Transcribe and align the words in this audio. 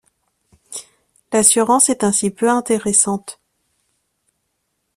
L'assurance 1.31 1.89
est 1.89 2.03
ainsi 2.03 2.31
peu 2.31 2.49
intéressante. 2.49 3.39